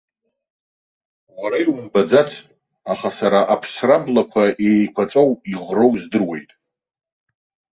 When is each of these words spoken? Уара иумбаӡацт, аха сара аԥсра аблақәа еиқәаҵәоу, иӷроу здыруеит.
Уара 1.39 1.57
иумбаӡацт, 1.63 2.45
аха 2.91 3.09
сара 3.17 3.39
аԥсра 3.53 3.95
аблақәа 3.99 4.43
еиқәаҵәоу, 4.67 5.29
иӷроу 5.51 5.93
здыруеит. 6.01 6.51